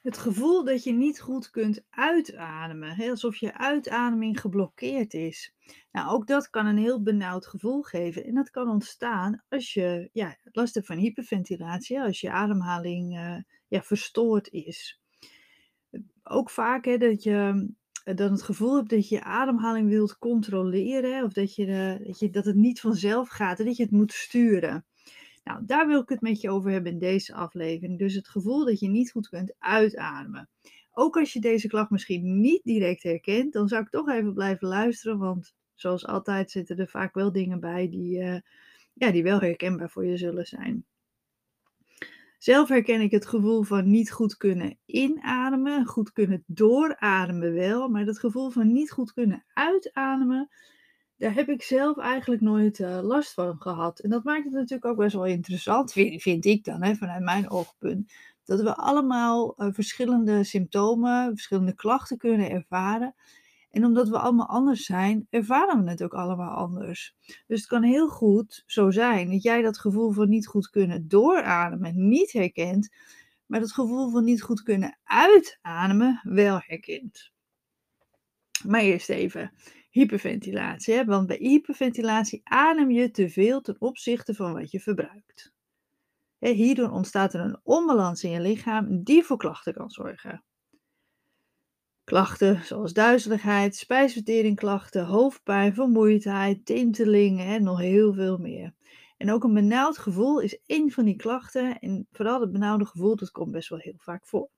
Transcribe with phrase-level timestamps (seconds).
[0.00, 5.54] Het gevoel dat je niet goed kunt uitademen, alsof je uitademing geblokkeerd is.
[5.92, 8.24] Nou, ook dat kan een heel benauwd gevoel geven.
[8.24, 13.36] En dat kan ontstaan als je ja, last hebt van hyperventilatie, als je ademhaling eh,
[13.68, 15.00] ja, verstoord is.
[16.22, 17.68] Ook vaak hè, dat je
[18.04, 22.06] eh, dan het gevoel hebt dat je je ademhaling wilt controleren, of dat, je, eh,
[22.06, 24.84] dat, je, dat het niet vanzelf gaat en dat je het moet sturen.
[25.44, 27.98] Nou, daar wil ik het met je over hebben in deze aflevering.
[27.98, 30.48] Dus het gevoel dat je niet goed kunt uitademen.
[30.92, 34.68] Ook als je deze klacht misschien niet direct herkent, dan zou ik toch even blijven
[34.68, 35.18] luisteren.
[35.18, 38.38] Want zoals altijd zitten er vaak wel dingen bij die, uh,
[38.92, 40.84] ja, die wel herkenbaar voor je zullen zijn.
[42.38, 48.04] Zelf herken ik het gevoel van niet goed kunnen inademen, goed kunnen doorademen wel, maar
[48.04, 50.48] dat gevoel van niet goed kunnen uitademen,
[51.20, 53.98] daar heb ik zelf eigenlijk nooit uh, last van gehad.
[53.98, 57.22] En dat maakt het natuurlijk ook best wel interessant, vind, vind ik dan, hè, vanuit
[57.22, 58.12] mijn oogpunt.
[58.44, 63.14] Dat we allemaal uh, verschillende symptomen, verschillende klachten kunnen ervaren.
[63.70, 67.14] En omdat we allemaal anders zijn, ervaren we het ook allemaal anders.
[67.46, 71.08] Dus het kan heel goed zo zijn dat jij dat gevoel van niet goed kunnen
[71.08, 72.88] doorademen niet herkent,
[73.46, 77.30] maar dat gevoel van niet goed kunnen uitademen wel herkent.
[78.66, 79.52] Maar eerst even
[79.90, 80.94] hyperventilatie.
[80.94, 81.04] Hè?
[81.04, 85.52] Want bij hyperventilatie adem je te veel ten opzichte van wat je verbruikt.
[86.38, 90.44] Hierdoor ontstaat er een onbalans in je lichaam die voor klachten kan zorgen.
[92.04, 98.74] Klachten zoals duizeligheid, spijsverteringklachten, hoofdpijn, vermoeidheid, tintelingen en nog heel veel meer.
[99.16, 101.78] En ook een benauwd gevoel is één van die klachten.
[101.78, 104.48] En vooral het benauwde gevoel, dat komt best wel heel vaak voor.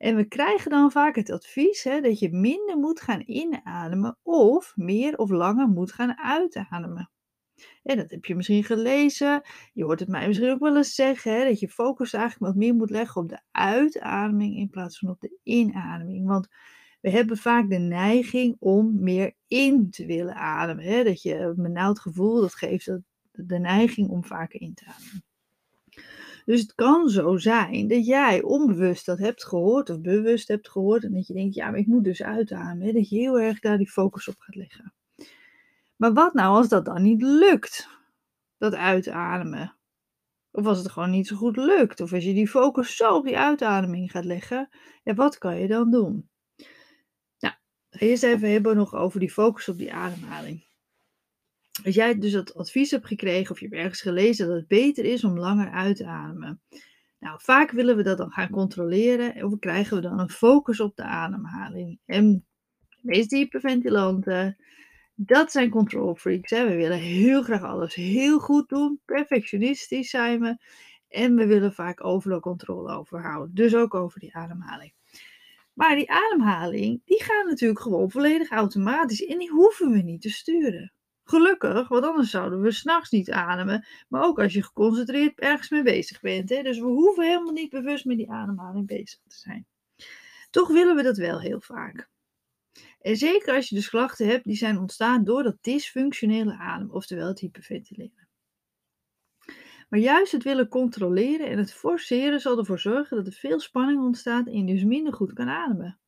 [0.00, 4.72] En we krijgen dan vaak het advies hè, dat je minder moet gaan inademen of
[4.76, 7.10] meer of langer moet gaan uitademen.
[7.82, 9.42] En dat heb je misschien gelezen.
[9.72, 11.32] Je hoort het mij misschien ook wel eens zeggen.
[11.32, 15.08] Hè, dat je focus eigenlijk wat meer moet leggen op de uitademing in plaats van
[15.10, 16.26] op de inademing.
[16.26, 16.48] Want
[17.00, 20.84] we hebben vaak de neiging om meer in te willen ademen.
[20.84, 21.04] Hè.
[21.04, 22.98] Dat je een benauwd gevoel, dat geeft
[23.32, 25.29] de neiging om vaker in te ademen.
[26.50, 31.04] Dus het kan zo zijn dat jij onbewust dat hebt gehoord of bewust hebt gehoord
[31.04, 32.94] en dat je denkt, ja, maar ik moet dus uitademen.
[32.94, 34.92] Dat je heel erg daar die focus op gaat leggen.
[35.96, 37.88] Maar wat nou als dat dan niet lukt?
[38.58, 39.76] Dat uitademen.
[40.50, 42.00] Of als het gewoon niet zo goed lukt.
[42.00, 44.68] Of als je die focus zo op die uitademing gaat leggen.
[45.02, 46.28] Ja, wat kan je dan doen?
[47.38, 47.54] Nou,
[47.90, 50.69] eerst even hebben we nog over die focus op die ademhaling.
[51.84, 55.04] Als jij dus dat advies hebt gekregen of je hebt ergens gelezen dat het beter
[55.04, 56.60] is om langer uit te ademen.
[57.18, 60.96] Nou, vaak willen we dat dan gaan controleren of krijgen we dan een focus op
[60.96, 61.98] de ademhaling.
[62.06, 62.44] En
[62.88, 64.56] de meeste hyperventilanten,
[65.14, 66.50] dat zijn control freaks.
[66.50, 66.68] Hè?
[66.68, 69.00] We willen heel graag alles heel goed doen.
[69.04, 70.56] Perfectionistisch zijn we.
[71.08, 73.54] En we willen vaak overal controle over houden.
[73.54, 74.92] Dus ook over die ademhaling.
[75.72, 79.24] Maar die ademhaling, die gaat natuurlijk gewoon volledig automatisch.
[79.24, 80.92] En die hoeven we niet te sturen.
[81.30, 83.86] Gelukkig, want anders zouden we s'nachts niet ademen.
[84.08, 86.48] Maar ook als je geconcentreerd ergens mee bezig bent.
[86.48, 86.62] Hè?
[86.62, 89.66] Dus we hoeven helemaal niet bewust met die ademhaling bezig te zijn.
[90.50, 92.08] Toch willen we dat wel heel vaak.
[93.00, 97.28] En zeker als je dus klachten hebt die zijn ontstaan door dat dysfunctionele adem, oftewel
[97.28, 98.28] het hyperventileren.
[99.88, 104.00] Maar juist het willen controleren en het forceren zal ervoor zorgen dat er veel spanning
[104.00, 105.99] ontstaat en je dus minder goed kan ademen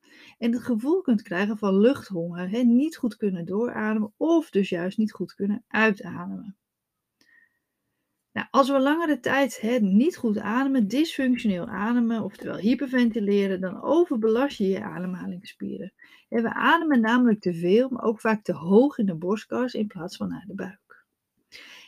[0.42, 4.98] en het gevoel kunt krijgen van luchthonger, hè, niet goed kunnen doorademen of dus juist
[4.98, 6.56] niet goed kunnen uitademen.
[8.32, 14.58] Nou, als we langere tijd hè, niet goed ademen, dysfunctioneel ademen, oftewel hyperventileren, dan overbelast
[14.58, 15.92] je je ademhalingsspieren.
[16.28, 19.86] En we ademen namelijk te veel, maar ook vaak te hoog in de borstkas in
[19.86, 21.04] plaats van naar de buik.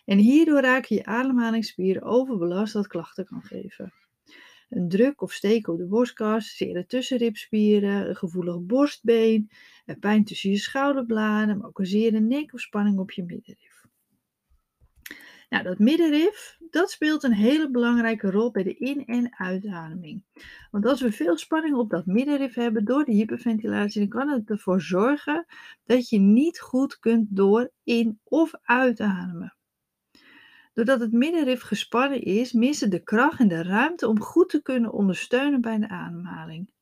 [0.05, 3.93] En hierdoor raken je ademhalingsspieren overbelast, wat klachten kan geven
[4.75, 9.51] een druk of steek op de borstkas, zere tussenribspieren, een gevoelig borstbeen,
[9.87, 13.83] een pijn tussen je schouderbladen, maar ook een zere nek of spanning op je middenrif.
[15.49, 20.23] Nou, dat middenrif, dat speelt een hele belangrijke rol bij de in- en uitademing.
[20.71, 24.51] Want als we veel spanning op dat middenrif hebben door de hyperventilatie, dan kan het
[24.51, 25.47] ervoor zorgen
[25.85, 29.57] dat je niet goed kunt door, in of uitademen.
[30.75, 34.93] Doordat het middenrif gespannen is, missen de kracht en de ruimte om goed te kunnen
[34.93, 36.73] ondersteunen bij de ademhaling.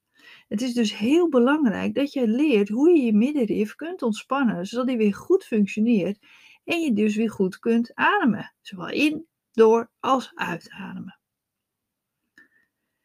[0.48, 4.86] Het is dus heel belangrijk dat je leert hoe je je middenrif kunt ontspannen, zodat
[4.86, 6.18] die weer goed functioneert
[6.64, 11.18] en je dus weer goed kunt ademen, zowel in, door als uitademen.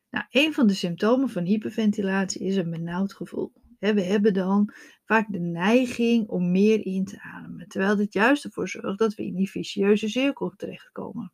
[0.10, 3.54] Nou, een van de symptomen van hyperventilatie is een benauwd gevoel.
[3.80, 4.74] We hebben dan
[5.06, 9.26] vaak de neiging om meer in te ademen, terwijl dit juist ervoor zorgt dat we
[9.26, 11.32] in die vicieuze cirkel terechtkomen.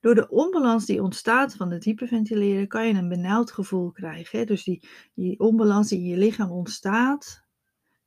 [0.00, 4.46] Door de onbalans die ontstaat van het hyperventileren kan je een benauwd gevoel krijgen.
[4.46, 4.82] Dus die,
[5.14, 7.44] die onbalans die in je lichaam ontstaat,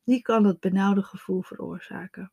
[0.04, 2.32] die kan het benauwde gevoel veroorzaken.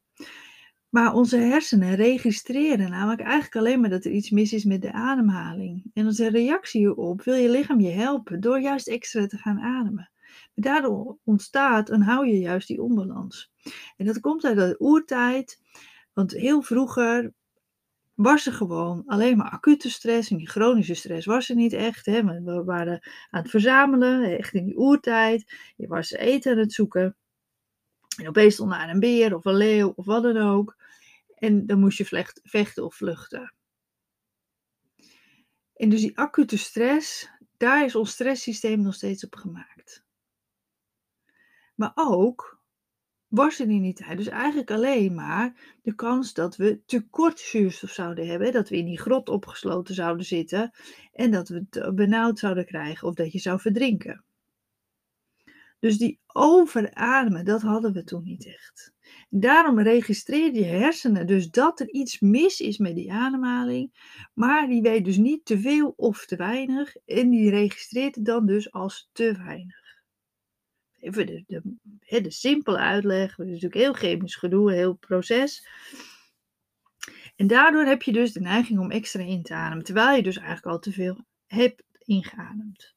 [0.92, 4.92] Maar onze hersenen registreren namelijk eigenlijk alleen maar dat er iets mis is met de
[4.92, 5.92] ademhaling.
[5.94, 9.60] En als een reactie hierop wil je lichaam je helpen door juist extra te gaan
[9.60, 10.12] ademen.
[10.56, 13.52] Daardoor ontstaat en hou je juist die onbalans.
[13.98, 15.60] En dat komt uit de oertijd,
[16.14, 17.34] want heel vroeger
[18.14, 22.06] was er gewoon alleen maar acute stress en die chronische stress was er niet echt.
[22.06, 22.24] Hè?
[22.24, 25.56] We waren aan het verzamelen, echt in die oertijd.
[25.76, 27.16] Je was eten aan het zoeken.
[28.18, 30.80] En opeens stond er een beer of een leeuw of wat dan ook.
[31.42, 33.54] En dan moest je vechten of vluchten.
[35.74, 40.04] En dus die acute stress, daar is ons stresssysteem nog steeds op gemaakt.
[41.76, 42.60] Maar ook
[43.28, 48.28] was er die tijd dus eigenlijk alleen maar de kans dat we tekort zuurstof zouden
[48.28, 48.52] hebben.
[48.52, 50.72] Dat we in die grot opgesloten zouden zitten
[51.14, 54.24] en dat we het benauwd zouden krijgen of dat je zou verdrinken.
[55.80, 58.94] Dus die overademen, dat hadden we toen niet echt.
[59.30, 63.94] Daarom registreert je hersenen dus dat er iets mis is met die ademhaling,
[64.34, 68.46] maar die weet dus niet te veel of te weinig en die registreert het dan
[68.46, 69.80] dus als te weinig.
[71.00, 75.68] Even de, de, de simpele uitleg, het is natuurlijk heel chemisch gedoe, heel proces.
[77.36, 80.38] En daardoor heb je dus de neiging om extra in te ademen, terwijl je dus
[80.38, 82.96] eigenlijk al te veel hebt ingeademd.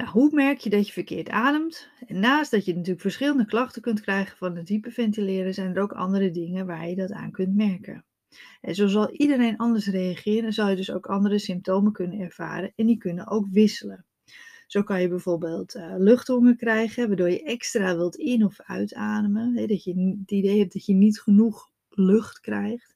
[0.00, 1.88] Nou, hoe merk je dat je verkeerd ademt?
[2.06, 5.92] En naast dat je natuurlijk verschillende klachten kunt krijgen van het hyperventileren, zijn er ook
[5.92, 8.04] andere dingen waar je dat aan kunt merken.
[8.60, 12.86] En zo zal iedereen anders reageren, zal je dus ook andere symptomen kunnen ervaren en
[12.86, 14.04] die kunnen ook wisselen.
[14.66, 19.56] Zo kan je bijvoorbeeld uh, luchthonger krijgen, waardoor je extra wilt in- of uitademen.
[19.56, 22.94] Hè, dat je het idee hebt dat je niet genoeg lucht krijgt.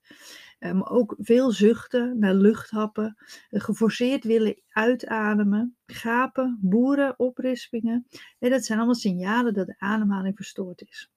[0.64, 3.16] Eh, maar ook veel zuchten naar luchthappen,
[3.50, 8.06] geforceerd willen uitademen, gapen, boeren, oprispingen.
[8.38, 11.10] En dat zijn allemaal signalen dat de ademhaling verstoord is.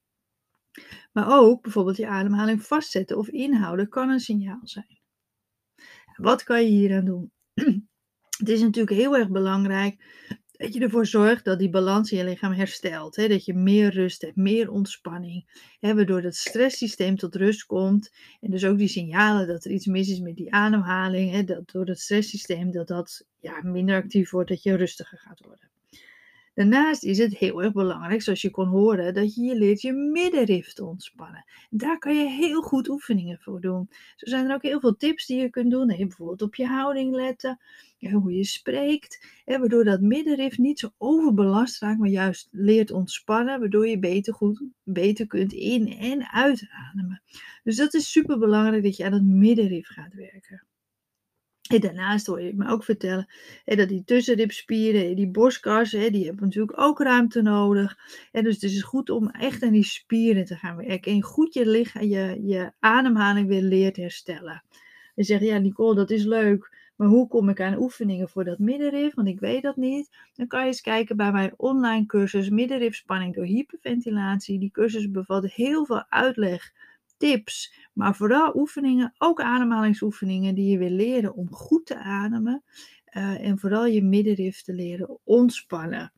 [1.12, 5.00] Maar ook bijvoorbeeld je ademhaling vastzetten of inhouden kan een signaal zijn.
[6.16, 7.32] Wat kan je hieraan doen?
[8.38, 10.04] Het is natuurlijk heel erg belangrijk
[10.58, 13.16] dat je ervoor zorgt dat die balans in je lichaam herstelt.
[13.16, 13.28] Hè?
[13.28, 15.66] Dat je meer rust hebt, meer ontspanning.
[15.80, 15.96] Hè?
[15.96, 18.12] Waardoor het stresssysteem tot rust komt.
[18.42, 21.32] En dus ook die signalen dat er iets mis is met die ademhaling.
[21.32, 21.44] Hè?
[21.44, 25.70] Dat door het stresssysteem dat dat ja, minder actief wordt, dat je rustiger gaat worden.
[26.58, 29.94] Daarnaast is het heel erg belangrijk, zoals je kon horen, dat je je leert je
[29.94, 31.46] middenrif te ontspannen.
[31.70, 33.90] Daar kan je heel goed oefeningen voor doen.
[34.16, 35.88] Zo zijn er ook heel veel tips die je kunt doen.
[35.88, 37.60] bijvoorbeeld op je houding letten,
[38.12, 43.88] hoe je spreekt, waardoor dat middenrif niet zo overbelast raakt, maar juist leert ontspannen, waardoor
[43.88, 47.22] je beter, goed, beter kunt in- en uitademen.
[47.64, 50.67] Dus dat is super belangrijk dat je aan het middenrif gaat werken.
[51.68, 53.28] En daarnaast hoor je me ook vertellen
[53.66, 57.98] hè, dat die tussenribspieren, die borstkas, hè, die hebben natuurlijk ook ruimte nodig.
[58.32, 61.12] En dus het is goed om echt aan die spieren te gaan werken.
[61.12, 64.64] En goed je, lichaam, je, je ademhaling weer leert herstellen.
[65.16, 66.76] En zeg ja Nicole, dat is leuk.
[66.96, 69.16] Maar hoe kom ik aan oefeningen voor dat middenrif?
[69.16, 70.10] Want ik weet dat niet.
[70.34, 74.60] Dan kan je eens kijken bij mijn online cursus Middenrifspanning door hyperventilatie.
[74.60, 76.74] Die cursus bevat heel veel uitleg
[77.18, 82.64] tips, maar vooral oefeningen, ook ademhalingsoefeningen die je wil leren om goed te ademen
[83.18, 86.14] uh, en vooral je middenrif te leren ontspannen.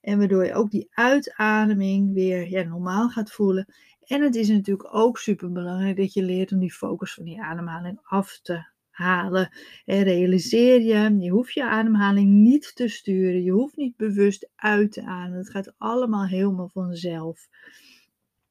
[0.00, 3.72] En waardoor je ook die uitademing weer ja, normaal gaat voelen.
[4.00, 7.42] En het is natuurlijk ook super belangrijk dat je leert om die focus van die
[7.42, 9.52] ademhaling af te halen.
[9.84, 13.42] En realiseer je, je hoeft je ademhaling niet te sturen.
[13.42, 15.38] Je hoeft niet bewust uit te ademen.
[15.38, 17.48] Het gaat allemaal helemaal vanzelf.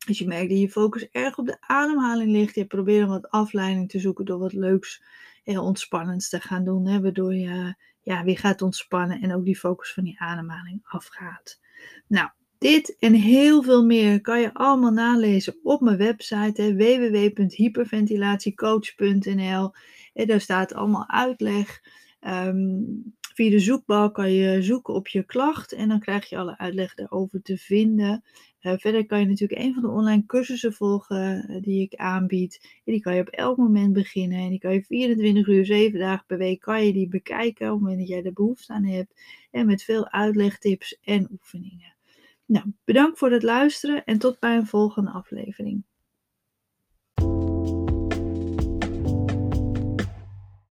[0.08, 3.90] Als je merkt dat je focus erg op de ademhaling ligt, je probeert wat afleiding
[3.90, 5.04] te zoeken door wat leuks
[5.44, 9.58] en ontspannends te gaan doen, hè, waardoor je ja, weer gaat ontspannen en ook die
[9.58, 11.60] focus van die ademhaling afgaat.
[12.08, 19.72] Nou, dit en heel veel meer kan je allemaal nalezen op mijn website www.hyperventilatiecoach.nl.
[20.14, 21.82] En daar staat allemaal uitleg.
[22.22, 26.58] Um, via de zoekbalk kan je zoeken op je klacht en dan krijg je alle
[26.58, 28.24] uitleg daarover te vinden.
[28.68, 32.60] Uh, verder kan je natuurlijk een van de online cursussen volgen uh, die ik aanbied.
[32.86, 34.40] En die kan je op elk moment beginnen.
[34.40, 37.74] En die kan je 24 uur, 7 dagen per week kan je die bekijken op
[37.74, 39.22] het moment dat jij er behoefte aan hebt.
[39.52, 41.96] En met veel uitleg, tips en oefeningen.
[42.46, 45.84] Nou, bedankt voor het luisteren en tot bij een volgende aflevering.